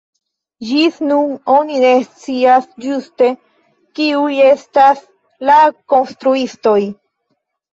Ĝis 0.67 0.95
nun 1.09 1.35
oni 1.55 1.81
ne 1.83 1.91
scias 2.05 2.65
ĝuste 2.85 3.29
kiuj 4.01 4.41
estas 4.47 5.05
la 5.51 5.59
konstruistoj. 5.95 6.79